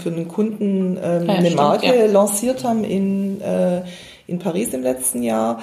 für 0.00 0.10
einen 0.10 0.28
Kunden 0.28 0.98
ähm, 1.02 1.26
ja, 1.26 1.34
eine 1.34 1.46
stimmt, 1.46 1.56
Marke 1.56 1.86
ja. 1.86 2.06
lanciert 2.06 2.64
haben 2.64 2.84
in, 2.84 3.40
äh, 3.40 3.82
in 4.26 4.38
Paris 4.38 4.74
im 4.74 4.82
letzten 4.82 5.22
Jahr. 5.22 5.62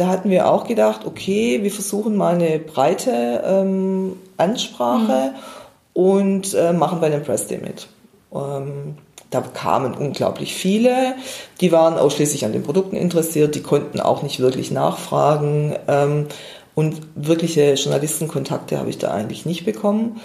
Da 0.00 0.06
hatten 0.06 0.30
wir 0.30 0.50
auch 0.50 0.66
gedacht, 0.66 1.04
okay, 1.04 1.62
wir 1.62 1.70
versuchen 1.70 2.16
mal 2.16 2.34
eine 2.34 2.58
breite 2.58 3.42
ähm, 3.44 4.16
Ansprache 4.38 5.34
mhm. 5.34 6.02
und 6.02 6.54
äh, 6.54 6.72
machen 6.72 7.02
bei 7.02 7.10
dem 7.10 7.22
Press 7.22 7.48
Day 7.48 7.58
mit. 7.58 7.86
Ähm, 8.32 8.94
da 9.28 9.42
kamen 9.42 9.92
unglaublich 9.92 10.54
viele, 10.54 11.16
die 11.60 11.70
waren 11.70 11.98
ausschließlich 11.98 12.46
an 12.46 12.54
den 12.54 12.62
Produkten 12.62 12.96
interessiert, 12.96 13.54
die 13.54 13.60
konnten 13.60 14.00
auch 14.00 14.22
nicht 14.22 14.40
wirklich 14.40 14.70
nachfragen 14.70 15.76
ähm, 15.86 16.28
und 16.74 17.02
wirkliche 17.14 17.74
Journalistenkontakte 17.74 18.78
habe 18.78 18.88
ich 18.88 18.96
da 18.96 19.10
eigentlich 19.10 19.44
nicht 19.44 19.66
bekommen. 19.66 20.18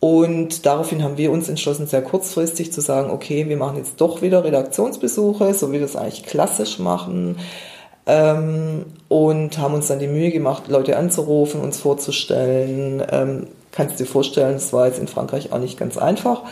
Und 0.00 0.66
daraufhin 0.66 1.02
haben 1.02 1.16
wir 1.16 1.32
uns 1.32 1.48
entschlossen, 1.48 1.86
sehr 1.86 2.02
kurzfristig 2.02 2.74
zu 2.74 2.82
sagen, 2.82 3.10
okay, 3.10 3.48
wir 3.48 3.56
machen 3.56 3.78
jetzt 3.78 4.02
doch 4.02 4.20
wieder 4.20 4.44
Redaktionsbesuche, 4.44 5.54
so 5.54 5.72
wie 5.72 5.78
wir 5.78 5.86
es 5.86 5.96
eigentlich 5.96 6.26
klassisch 6.26 6.78
machen. 6.78 7.36
Ähm, 8.08 8.86
und 9.08 9.58
haben 9.58 9.74
uns 9.74 9.88
dann 9.88 9.98
die 9.98 10.08
Mühe 10.08 10.30
gemacht, 10.30 10.64
Leute 10.68 10.96
anzurufen, 10.96 11.60
uns 11.60 11.78
vorzustellen. 11.78 13.02
Ähm, 13.10 13.46
kannst 13.70 14.00
du 14.00 14.04
dir 14.04 14.10
vorstellen, 14.10 14.56
es 14.56 14.72
war 14.72 14.86
jetzt 14.86 14.98
in 14.98 15.08
Frankreich 15.08 15.52
auch 15.52 15.58
nicht 15.58 15.78
ganz 15.78 15.98
einfach. 15.98 16.42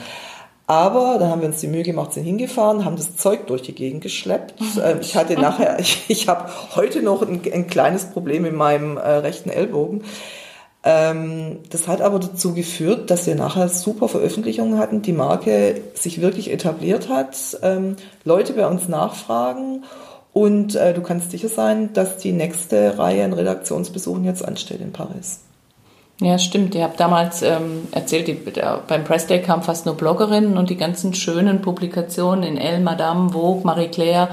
Aber 0.66 1.16
da 1.18 1.28
haben 1.28 1.40
wir 1.40 1.48
uns 1.48 1.60
die 1.60 1.68
Mühe 1.68 1.84
gemacht, 1.84 2.12
sind 2.12 2.24
hingefahren, 2.24 2.84
haben 2.84 2.96
das 2.96 3.16
Zeug 3.16 3.46
durch 3.46 3.62
die 3.62 3.74
Gegend 3.74 4.02
geschleppt. 4.02 4.54
Ähm, 4.84 4.98
ich 5.00 5.16
hatte 5.16 5.40
nachher, 5.40 5.78
ich, 5.80 6.04
ich 6.08 6.28
habe 6.28 6.50
heute 6.74 7.02
noch 7.02 7.22
ein, 7.22 7.40
ein, 7.50 7.66
kleines 7.68 8.06
Problem 8.06 8.44
in 8.44 8.54
meinem 8.54 8.98
äh, 8.98 9.00
rechten 9.00 9.48
Ellbogen. 9.48 10.04
Ähm, 10.84 11.60
das 11.70 11.88
hat 11.88 12.02
aber 12.02 12.18
dazu 12.18 12.52
geführt, 12.52 13.10
dass 13.10 13.26
wir 13.26 13.34
nachher 13.34 13.70
super 13.70 14.08
Veröffentlichungen 14.08 14.78
hatten, 14.78 15.00
die 15.00 15.12
Marke 15.12 15.80
sich 15.94 16.20
wirklich 16.20 16.52
etabliert 16.52 17.08
hat, 17.08 17.58
ähm, 17.62 17.96
Leute 18.24 18.52
bei 18.52 18.66
uns 18.66 18.88
nachfragen 18.88 19.84
und 20.36 20.74
äh, 20.74 20.92
du 20.92 21.00
kannst 21.00 21.30
sicher 21.30 21.48
sein, 21.48 21.94
dass 21.94 22.18
die 22.18 22.32
nächste 22.32 22.98
Reihe 22.98 23.24
an 23.24 23.32
Redaktionsbesuchen 23.32 24.22
jetzt 24.24 24.44
ansteht 24.44 24.82
in 24.82 24.92
Paris. 24.92 25.40
Ja, 26.20 26.38
stimmt. 26.38 26.74
Ihr 26.74 26.84
habt 26.84 27.00
damals 27.00 27.40
ähm, 27.40 27.88
erzählt, 27.90 28.28
die, 28.28 28.34
der, 28.34 28.82
beim 28.86 29.04
Press 29.04 29.26
Day 29.26 29.40
kamen 29.40 29.62
fast 29.62 29.86
nur 29.86 29.94
Bloggerinnen 29.94 30.58
und 30.58 30.68
die 30.68 30.76
ganzen 30.76 31.14
schönen 31.14 31.62
Publikationen 31.62 32.44
in 32.44 32.58
Elle, 32.58 32.80
Madame, 32.80 33.30
Vogue, 33.30 33.62
Marie 33.64 33.88
Claire, 33.88 34.28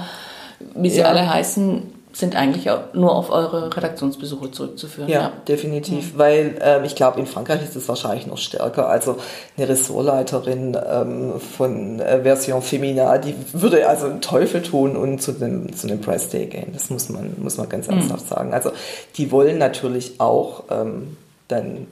wie 0.76 0.90
sie 0.90 1.00
ja. 1.00 1.06
alle 1.06 1.34
heißen, 1.34 1.84
sind 2.14 2.36
eigentlich 2.36 2.70
auch 2.70 2.94
nur 2.94 3.16
auf 3.16 3.32
eure 3.32 3.76
Redaktionsbesuche 3.76 4.52
zurückzuführen. 4.52 5.10
Ja, 5.10 5.22
ja. 5.22 5.32
definitiv, 5.48 6.14
ja. 6.14 6.20
weil 6.20 6.56
ähm, 6.62 6.84
ich 6.84 6.96
glaube, 6.96 7.20
in 7.20 7.26
Frankreich 7.26 7.64
ist 7.64 7.76
es 7.76 7.88
wahrscheinlich 7.90 8.28
noch 8.28 8.38
stärker. 8.38 8.88
Also 8.88 9.18
eine 9.58 9.68
Ressortleiterin 9.68 10.78
ähm, 10.90 11.40
von 11.40 12.00
äh, 12.00 12.22
Version 12.22 12.62
Femina, 12.62 13.18
die 13.18 13.34
würde 13.52 13.88
also 13.88 14.06
einen 14.06 14.22
Teufel 14.22 14.62
tun 14.62 14.96
und 14.96 15.22
zu 15.22 15.32
dem, 15.32 15.76
zu 15.76 15.88
dem 15.88 16.02
Press 16.02 16.30
Day 16.30 16.46
gehen. 16.46 16.70
Das 16.74 16.92
muss 16.92 17.10
man, 17.10 17.34
muss 17.42 17.58
man 17.58 17.68
ganz 17.68 17.88
mhm. 17.88 17.94
ernsthaft 17.94 18.26
mhm. 18.26 18.30
sagen. 18.30 18.54
Also 18.54 18.72
die 19.18 19.32
wollen 19.32 19.58
natürlich 19.58 20.20
auch 20.20 20.66
ähm, 20.70 21.18
dann 21.48 21.88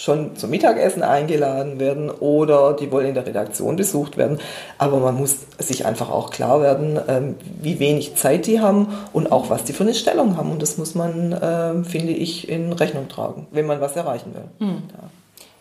schon 0.00 0.34
zum 0.36 0.48
Mittagessen 0.48 1.02
eingeladen 1.02 1.78
werden 1.78 2.10
oder 2.10 2.72
die 2.72 2.90
wollen 2.90 3.08
in 3.08 3.14
der 3.14 3.26
Redaktion 3.26 3.76
besucht 3.76 4.16
werden. 4.16 4.38
Aber 4.78 4.98
man 4.98 5.14
muss 5.14 5.36
sich 5.58 5.84
einfach 5.84 6.08
auch 6.08 6.30
klar 6.30 6.62
werden, 6.62 6.98
ähm, 7.06 7.34
wie 7.60 7.78
wenig 7.78 8.14
Zeit 8.14 8.46
die 8.46 8.60
haben 8.60 8.88
und 9.12 9.30
auch 9.30 9.50
was 9.50 9.64
die 9.64 9.74
für 9.74 9.84
eine 9.84 9.94
Stellung 9.94 10.38
haben. 10.38 10.50
Und 10.50 10.62
das 10.62 10.78
muss 10.78 10.94
man, 10.94 11.38
ähm, 11.42 11.84
finde 11.84 12.12
ich, 12.12 12.48
in 12.48 12.72
Rechnung 12.72 13.08
tragen, 13.08 13.46
wenn 13.50 13.66
man 13.66 13.82
was 13.82 13.94
erreichen 13.94 14.32
will. 14.34 14.66
Hm. 14.66 14.82
Ja. 14.90 15.10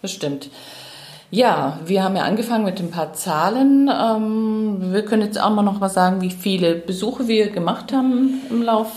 Das 0.01 0.13
stimmt. 0.13 0.49
Ja, 1.31 1.79
wir 1.85 2.03
haben 2.03 2.15
ja 2.15 2.23
angefangen 2.23 2.63
mit 2.63 2.79
ein 2.79 2.91
paar 2.91 3.13
Zahlen. 3.13 3.89
Ähm, 3.89 4.93
wir 4.93 5.03
können 5.03 5.21
jetzt 5.21 5.39
auch 5.39 5.49
mal 5.49 5.63
noch 5.63 5.81
was 5.81 5.93
sagen, 5.93 6.21
wie 6.21 6.31
viele 6.31 6.75
Besuche 6.75 7.27
wir 7.27 7.49
gemacht 7.49 7.91
haben 7.91 8.41
im 8.49 8.63
Lauf 8.63 8.87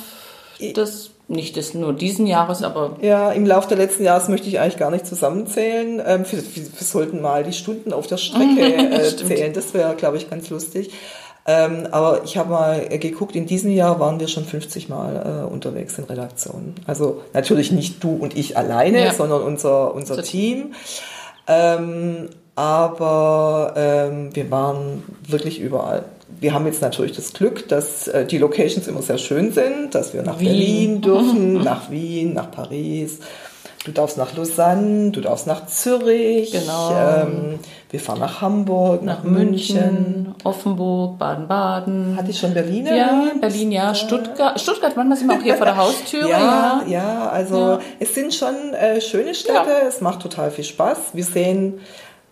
des 0.61 1.11
nicht 1.33 1.57
des 1.57 1.75
nur 1.75 1.93
diesen 1.93 2.27
Jahres, 2.27 2.63
aber. 2.63 2.97
Ja, 3.01 3.33
im 3.33 3.47
Laufe 3.47 3.69
der 3.69 3.79
letzten 3.79 4.05
Jahres 4.05 4.29
möchte 4.29 4.49
ich 4.49 4.61
eigentlich 4.61 4.77
gar 4.77 4.91
nicht 4.91 5.07
zusammenzählen. 5.07 6.01
Ähm, 6.07 6.25
wir, 6.31 6.43
wir, 6.55 6.87
sollten 6.87 7.21
mal 7.21 7.43
die 7.45 7.53
Stunden 7.53 7.93
auf 7.93 8.07
der 8.07 8.19
Strecke 8.19 8.61
äh, 8.75 9.17
zählen. 9.17 9.53
Das 9.53 9.75
wäre, 9.75 9.95
glaube 9.97 10.17
ich, 10.17 10.31
ganz 10.31 10.51
lustig. 10.51 10.91
Ähm, 11.45 11.89
aber 11.91 12.23
ich 12.25 12.37
habe 12.37 12.51
mal 12.51 12.89
geguckt, 12.99 13.35
in 13.35 13.47
diesem 13.47 13.73
Jahr 13.73 13.99
waren 13.99 14.21
wir 14.21 14.29
schon 14.29 14.45
50 14.45 14.89
Mal 14.89 15.45
äh, 15.49 15.53
unterwegs 15.53 15.99
in 15.99 16.05
Redaktionen. 16.05 16.77
Also 16.87 17.23
natürlich 17.33 17.73
nicht 17.73 18.03
du 18.05 18.15
und 18.15 18.37
ich 18.37 18.57
alleine, 18.57 19.05
ja. 19.05 19.13
sondern 19.13 19.43
unser, 19.43 19.93
unser 19.95 20.23
Team. 20.23 20.75
Ähm, 21.49 22.29
aber 22.55 23.73
ähm, 23.77 24.35
wir 24.35 24.51
waren 24.51 25.03
wirklich 25.27 25.59
überall 25.59 26.05
wir 26.41 26.55
haben 26.55 26.67
jetzt 26.67 26.83
natürlich 26.83 27.13
das 27.13 27.33
Glück, 27.33 27.69
dass 27.69 28.09
äh, 28.09 28.27
die 28.27 28.39
Locations 28.39 28.87
immer 28.89 29.03
sehr 29.03 29.19
schön 29.19 29.53
sind, 29.53 29.95
dass 29.95 30.15
wir 30.15 30.23
nach 30.23 30.39
Wien. 30.41 30.49
Berlin 30.49 31.01
dürfen, 31.03 31.53
nach 31.63 31.91
Wien, 31.91 32.35
nach 32.35 32.51
Paris. 32.51 33.19
Du 33.85 33.91
darfst 33.91 34.17
nach 34.17 34.37
Lausanne, 34.37 35.11
du 35.11 35.21
darfst 35.21 35.49
nach 35.49 35.67
Zürich. 35.67 36.53
Genau. 36.53 36.93
Ähm, 36.93 37.59
wir 37.91 37.99
fahren 37.99 38.21
nach 38.21 38.41
Hamburg, 38.41 39.03
nach, 39.03 39.25
nach 39.25 39.25
München, 39.25 39.77
München, 39.77 40.35
Offenburg, 40.45 41.19
Baden-Baden. 41.19 42.17
Hatte 42.17 42.31
ich 42.31 42.39
schon 42.39 42.55
Berlin 42.55 42.87
Ja, 42.87 43.33
Berlin, 43.41 43.73
ja. 43.73 43.93
Stuttgart, 43.97 44.61
Stuttgart, 44.61 44.97
manchmal 44.97 45.19
sind 45.19 45.29
wir 45.29 45.37
auch 45.37 45.43
hier 45.43 45.57
vor 45.57 45.67
der 45.67 45.77
Haustür. 45.77 46.29
Ja, 46.29 46.39
ja, 46.39 46.83
ja 46.87 47.29
also 47.29 47.57
ja. 47.57 47.81
es 47.99 48.15
sind 48.15 48.33
schon 48.33 48.55
äh, 48.73 49.01
schöne 49.01 49.35
Städte. 49.35 49.55
Ja. 49.55 49.89
Es 49.89 50.01
macht 50.01 50.23
total 50.23 50.53
viel 50.53 50.65
Spaß. 50.65 50.99
Wir 51.15 51.25
sehen 51.25 51.81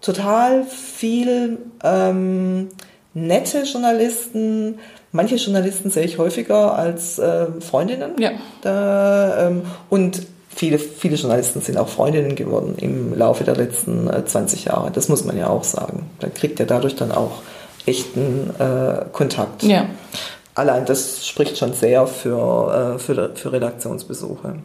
total 0.00 0.62
viel 0.64 1.58
ähm, 1.82 2.68
nette 3.14 3.62
Journalisten. 3.62 4.78
Manche 5.12 5.36
Journalisten 5.36 5.90
sehe 5.90 6.04
ich 6.04 6.18
häufiger 6.18 6.76
als 6.76 7.18
äh, 7.18 7.46
Freundinnen. 7.60 8.12
Ja. 8.18 8.32
Da, 8.62 9.48
ähm, 9.48 9.62
und 9.88 10.26
viele, 10.54 10.78
viele 10.78 11.16
Journalisten 11.16 11.60
sind 11.60 11.78
auch 11.78 11.88
Freundinnen 11.88 12.36
geworden 12.36 12.76
im 12.78 13.16
Laufe 13.16 13.44
der 13.44 13.56
letzten 13.56 14.08
äh, 14.08 14.24
20 14.24 14.66
Jahre. 14.66 14.90
Das 14.90 15.08
muss 15.08 15.24
man 15.24 15.36
ja 15.36 15.48
auch 15.48 15.64
sagen. 15.64 16.10
Da 16.20 16.28
kriegt 16.28 16.60
er 16.60 16.66
dadurch 16.66 16.94
dann 16.94 17.12
auch 17.12 17.42
echten 17.86 18.50
äh, 18.58 19.06
Kontakt. 19.12 19.62
Ja. 19.62 19.86
Allein 20.54 20.84
das 20.84 21.26
spricht 21.26 21.58
schon 21.58 21.72
sehr 21.72 22.06
für, 22.06 22.96
äh, 22.96 22.98
für, 22.98 23.34
für 23.34 23.52
Redaktionsbesuche. 23.52 24.56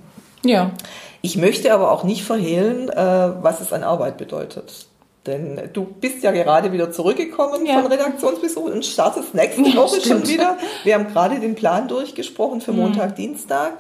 Ja. 0.43 0.71
Ich 1.21 1.37
möchte 1.37 1.73
aber 1.73 1.91
auch 1.91 2.03
nicht 2.03 2.23
verhehlen, 2.23 2.89
äh, 2.89 2.95
was 2.95 3.61
es 3.61 3.73
an 3.73 3.83
Arbeit 3.83 4.17
bedeutet. 4.17 4.87
Denn 5.25 5.69
du 5.73 5.85
bist 5.85 6.23
ja 6.23 6.31
gerade 6.31 6.71
wieder 6.71 6.91
zurückgekommen 6.91 7.65
ja. 7.65 7.81
von 7.81 7.91
Redaktionsbesuch 7.91 8.65
und 8.65 8.85
startest 8.85 9.33
nächste 9.33 9.61
ja, 9.61 9.75
Woche 9.75 9.99
stimmt. 9.99 10.27
schon 10.27 10.27
wieder. 10.27 10.57
Wir 10.83 10.95
haben 10.95 11.07
gerade 11.07 11.39
den 11.39 11.55
Plan 11.55 11.87
durchgesprochen 11.87 12.61
für 12.61 12.71
mhm. 12.71 12.79
Montag, 12.79 13.11
mhm. 13.11 13.15
Dienstag. 13.15 13.79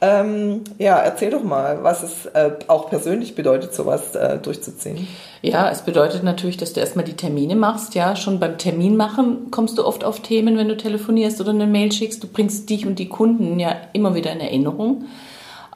Ähm, 0.00 0.62
ja, 0.78 0.96
erzähl 0.98 1.30
doch 1.30 1.42
mal, 1.42 1.82
was 1.82 2.04
es 2.04 2.26
äh, 2.26 2.52
auch 2.68 2.88
persönlich 2.88 3.34
bedeutet, 3.34 3.74
sowas 3.74 4.14
äh, 4.14 4.38
durchzuziehen. 4.38 5.08
Ja, 5.42 5.70
es 5.70 5.82
bedeutet 5.82 6.22
natürlich, 6.22 6.56
dass 6.56 6.72
du 6.72 6.78
erstmal 6.78 7.04
die 7.04 7.16
Termine 7.16 7.56
machst. 7.56 7.96
Ja, 7.96 8.14
schon 8.14 8.38
beim 8.38 8.58
Termin 8.58 8.96
machen 8.96 9.50
kommst 9.50 9.76
du 9.76 9.84
oft 9.84 10.04
auf 10.04 10.20
Themen, 10.20 10.56
wenn 10.56 10.68
du 10.68 10.76
telefonierst 10.76 11.40
oder 11.40 11.50
eine 11.50 11.66
Mail 11.66 11.90
schickst. 11.90 12.22
Du 12.22 12.28
bringst 12.28 12.70
dich 12.70 12.86
und 12.86 13.00
die 13.00 13.08
Kunden 13.08 13.58
ja 13.58 13.74
immer 13.92 14.14
wieder 14.14 14.30
in 14.30 14.40
Erinnerung. 14.40 15.06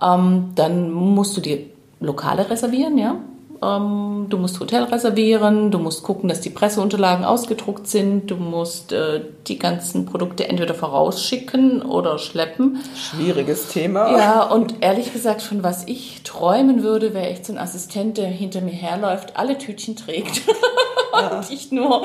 Ähm, 0.00 0.52
dann 0.54 0.92
musst 0.92 1.36
du 1.36 1.40
dir 1.40 1.58
Lokale 1.98 2.48
reservieren, 2.48 2.98
ja. 2.98 3.16
Ähm, 3.62 4.26
du 4.28 4.38
musst 4.38 4.58
Hotel 4.58 4.82
reservieren, 4.84 5.70
du 5.70 5.78
musst 5.78 6.02
gucken, 6.02 6.28
dass 6.28 6.40
die 6.40 6.50
Presseunterlagen 6.50 7.24
ausgedruckt 7.24 7.86
sind, 7.86 8.30
du 8.30 8.36
musst 8.36 8.92
äh, 8.92 9.20
die 9.46 9.58
ganzen 9.58 10.04
Produkte 10.06 10.48
entweder 10.48 10.74
vorausschicken 10.74 11.82
oder 11.82 12.18
schleppen. 12.18 12.80
Schwieriges 12.96 13.68
Thema. 13.68 14.16
Ja, 14.16 14.42
und 14.42 14.76
ehrlich 14.80 15.12
gesagt, 15.12 15.42
von 15.42 15.62
was 15.62 15.86
ich 15.86 16.22
träumen 16.24 16.82
würde, 16.82 17.14
wäre 17.14 17.28
echt 17.28 17.46
so 17.46 17.52
ein 17.52 17.58
Assistent, 17.58 18.18
der 18.18 18.26
hinter 18.26 18.60
mir 18.60 18.72
herläuft, 18.72 19.36
alle 19.36 19.58
Tütchen 19.58 19.94
trägt. 19.94 20.42
Ja. 20.46 20.52
und 21.38 21.50
ich 21.50 21.70
nur 21.70 22.02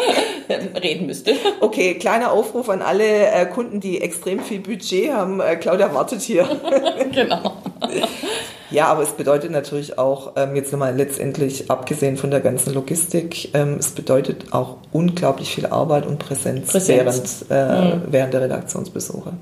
äh, 0.48 0.78
reden 0.78 1.08
müsste. 1.08 1.34
Okay, 1.60 1.96
kleiner 1.96 2.32
Aufruf 2.32 2.70
an 2.70 2.82
alle 2.82 3.32
äh, 3.32 3.46
Kunden, 3.46 3.80
die 3.80 4.02
extrem 4.02 4.42
viel 4.42 4.60
Budget 4.60 5.12
haben. 5.12 5.40
Äh, 5.40 5.56
Claudia 5.56 5.94
wartet 5.94 6.22
hier. 6.22 6.48
genau. 7.12 7.54
Ja, 8.70 8.88
aber 8.88 9.04
es 9.04 9.12
bedeutet 9.12 9.52
natürlich 9.52 9.98
auch, 9.98 10.34
ähm, 10.36 10.56
jetzt 10.56 10.72
nochmal 10.72 10.96
letztendlich, 10.96 11.72
abgesehen 11.72 12.18
von 12.18 12.32
der 12.32 12.42
ganzen 12.42 12.74
Logistik, 12.74 13.54
ähm, 13.54 13.78
es 13.80 13.92
bedeutet 13.92 14.52
auch 14.52 14.78
unglaublich 14.92 15.54
viel 15.54 15.66
Arbeit 15.68 16.06
und 16.06 16.20
Präsenz, 16.20 16.72
Präsenz. 16.72 17.46
Während, 17.48 17.94
äh, 17.94 17.96
mhm. 17.96 18.02
während 18.12 18.34
der 18.34 18.42
Redaktionsbesuche. 18.42 19.34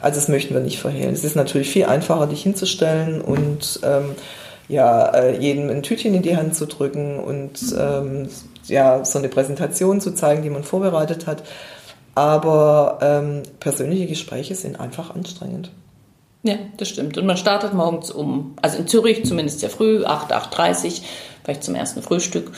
Also 0.00 0.20
das 0.20 0.28
möchten 0.28 0.54
wir 0.54 0.60
nicht 0.60 0.78
verhehlen. 0.78 1.14
Es 1.14 1.24
ist 1.24 1.36
natürlich 1.36 1.70
viel 1.70 1.86
einfacher, 1.86 2.26
dich 2.26 2.42
hinzustellen 2.42 3.20
und 3.22 3.80
ähm, 3.82 4.14
ja, 4.68 5.06
äh, 5.06 5.38
jedem 5.38 5.70
ein 5.70 5.82
Tütchen 5.82 6.14
in 6.14 6.22
die 6.22 6.36
Hand 6.36 6.54
zu 6.54 6.66
drücken 6.66 7.18
und 7.18 7.58
ähm, 7.78 8.28
ja, 8.64 9.04
so 9.04 9.18
eine 9.18 9.28
Präsentation 9.28 10.00
zu 10.00 10.12
zeigen, 10.12 10.42
die 10.42 10.50
man 10.50 10.64
vorbereitet 10.64 11.26
hat. 11.26 11.44
Aber 12.14 12.98
ähm, 13.02 13.42
persönliche 13.60 14.06
Gespräche 14.06 14.54
sind 14.54 14.80
einfach 14.80 15.14
anstrengend. 15.14 15.70
Ja, 16.46 16.54
das 16.76 16.88
stimmt. 16.88 17.18
Und 17.18 17.26
man 17.26 17.36
startet 17.36 17.74
morgens 17.74 18.12
um, 18.12 18.54
also 18.62 18.78
in 18.78 18.86
Zürich 18.86 19.24
zumindest 19.24 19.60
sehr 19.60 19.70
früh, 19.70 20.04
8, 20.04 20.32
8.30 20.32 21.02
vielleicht 21.42 21.64
zum 21.64 21.74
ersten 21.74 22.02
Frühstück. 22.02 22.52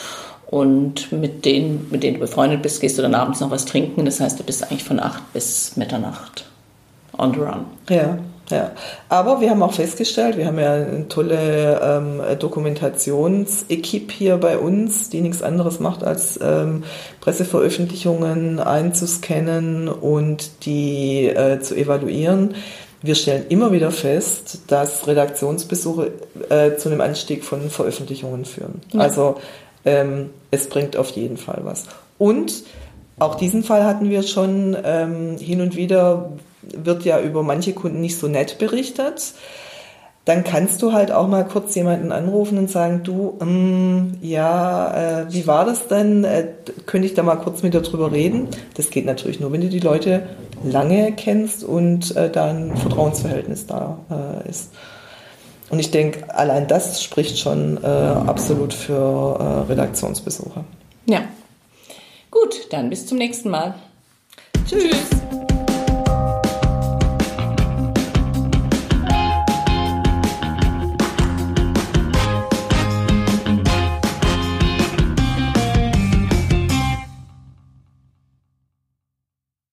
Und 0.46 1.10
mit 1.10 1.44
denen, 1.46 1.88
mit 1.90 2.02
denen 2.02 2.14
du 2.14 2.20
befreundet 2.20 2.62
bist, 2.62 2.80
gehst 2.80 2.98
du 2.98 3.02
dann 3.02 3.14
abends 3.14 3.40
noch 3.40 3.50
was 3.50 3.64
trinken. 3.64 4.04
Das 4.04 4.20
heißt, 4.20 4.38
du 4.38 4.44
bist 4.44 4.62
eigentlich 4.62 4.84
von 4.84 5.00
8 5.00 5.32
bis 5.32 5.76
Mitternacht 5.76 6.44
on 7.16 7.32
the 7.32 7.40
run. 7.40 7.64
Ja, 7.88 8.18
ja. 8.50 8.72
Aber 9.08 9.40
wir 9.40 9.50
haben 9.50 9.62
auch 9.62 9.72
festgestellt, 9.72 10.36
wir 10.36 10.46
haben 10.46 10.58
ja 10.58 10.74
eine 10.74 11.08
tolle 11.08 11.80
ähm, 11.82 12.38
Dokumentationsequipe 12.38 14.12
hier 14.12 14.36
bei 14.36 14.58
uns, 14.58 15.10
die 15.10 15.20
nichts 15.20 15.42
anderes 15.42 15.80
macht, 15.80 16.04
als 16.04 16.38
ähm, 16.42 16.84
Presseveröffentlichungen 17.20 18.58
einzuscannen 18.60 19.88
und 19.88 20.64
die 20.64 21.26
äh, 21.26 21.60
zu 21.60 21.74
evaluieren 21.74 22.54
wir 23.02 23.14
stellen 23.14 23.46
immer 23.48 23.72
wieder 23.72 23.90
fest, 23.90 24.60
dass 24.66 25.06
Redaktionsbesuche 25.06 26.12
äh, 26.48 26.76
zu 26.76 26.88
einem 26.88 27.00
Anstieg 27.00 27.44
von 27.44 27.70
Veröffentlichungen 27.70 28.44
führen. 28.44 28.80
Ja. 28.92 29.00
Also 29.00 29.36
ähm, 29.84 30.30
es 30.50 30.68
bringt 30.68 30.96
auf 30.96 31.10
jeden 31.10 31.36
Fall 31.36 31.60
was. 31.62 31.84
Und 32.18 32.64
auch 33.18 33.36
diesen 33.36 33.62
Fall 33.62 33.84
hatten 33.84 34.10
wir 34.10 34.22
schon 34.22 34.76
ähm, 34.84 35.38
hin 35.38 35.60
und 35.60 35.76
wieder, 35.76 36.32
wird 36.62 37.04
ja 37.04 37.20
über 37.20 37.42
manche 37.42 37.72
Kunden 37.72 38.00
nicht 38.00 38.18
so 38.18 38.28
nett 38.28 38.58
berichtet. 38.58 39.34
Dann 40.28 40.44
kannst 40.44 40.82
du 40.82 40.92
halt 40.92 41.10
auch 41.10 41.26
mal 41.26 41.46
kurz 41.46 41.74
jemanden 41.74 42.12
anrufen 42.12 42.58
und 42.58 42.70
sagen, 42.70 43.00
du, 43.02 43.38
ähm, 43.40 44.18
ja, 44.20 45.22
äh, 45.22 45.32
wie 45.32 45.46
war 45.46 45.64
das 45.64 45.88
denn? 45.88 46.22
Äh, 46.22 46.48
könnte 46.84 47.06
ich 47.06 47.14
da 47.14 47.22
mal 47.22 47.36
kurz 47.36 47.62
mit 47.62 47.72
dir 47.72 47.80
drüber 47.80 48.12
reden? 48.12 48.48
Das 48.74 48.90
geht 48.90 49.06
natürlich 49.06 49.40
nur, 49.40 49.52
wenn 49.52 49.62
du 49.62 49.70
die 49.70 49.80
Leute 49.80 50.24
lange 50.62 51.12
kennst 51.12 51.64
und 51.64 52.14
äh, 52.14 52.28
da 52.28 52.50
ein 52.50 52.76
Vertrauensverhältnis 52.76 53.66
da 53.66 54.00
äh, 54.10 54.50
ist. 54.50 54.72
Und 55.70 55.78
ich 55.78 55.90
denke, 55.92 56.34
allein 56.34 56.68
das 56.68 57.02
spricht 57.02 57.38
schon 57.38 57.82
äh, 57.82 57.86
absolut 57.86 58.74
für 58.74 59.64
äh, 59.66 59.72
Redaktionsbesuche. 59.72 60.62
Ja. 61.06 61.22
Gut, 62.30 62.66
dann 62.68 62.90
bis 62.90 63.06
zum 63.06 63.16
nächsten 63.16 63.48
Mal. 63.48 63.76
Tschüss. 64.68 64.82
Tschüss. 64.82 65.47